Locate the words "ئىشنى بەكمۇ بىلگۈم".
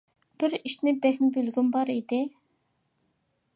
0.59-1.71